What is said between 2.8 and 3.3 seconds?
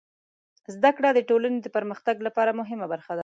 برخه ده.